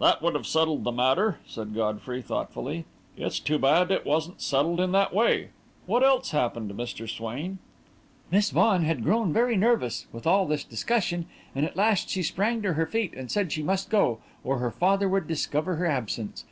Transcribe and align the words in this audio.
"That 0.00 0.22
would 0.22 0.34
have 0.34 0.46
settled 0.46 0.84
the 0.84 0.92
matter," 0.92 1.36
said 1.46 1.74
Godfrey, 1.74 2.22
thoughtfully. 2.22 2.86
"It's 3.18 3.38
too 3.38 3.58
bad 3.58 3.90
it 3.90 4.06
wasn't 4.06 4.40
settled 4.40 4.80
in 4.80 4.92
that 4.92 5.12
way. 5.12 5.50
What 5.84 6.02
else 6.02 6.30
happened, 6.30 6.70
Mr. 6.72 7.06
Swain?" 7.06 7.58
"Miss 8.30 8.48
Vaughan 8.48 8.84
had 8.84 9.04
grown 9.04 9.30
very 9.30 9.58
nervous, 9.58 10.06
with 10.10 10.26
all 10.26 10.46
this 10.46 10.64
discussion, 10.64 11.26
and 11.54 11.66
at 11.66 11.76
last 11.76 12.08
she 12.08 12.22
sprang 12.22 12.62
to 12.62 12.72
her 12.72 12.86
feet 12.86 13.12
and 13.12 13.30
said 13.30 13.52
she 13.52 13.62
must 13.62 13.90
go, 13.90 14.20
or 14.42 14.56
her 14.56 14.70
father 14.70 15.06
would 15.06 15.28
discover 15.28 15.74
her 15.76 15.84
absence. 15.84 16.46